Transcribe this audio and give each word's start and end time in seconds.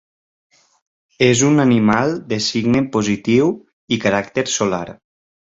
És 1.25 1.43
un 1.49 1.65
animal 1.65 2.15
de 2.33 2.41
signe 2.47 2.83
positiu 2.97 3.55
i 3.97 4.03
caràcter 4.07 4.49
solar. 4.59 4.85